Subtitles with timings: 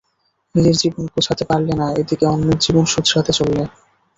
[0.55, 3.63] নিজের জীবন গোছাতে পারলে না এদিকে অন্যের জীবন শোধরাতে চললে।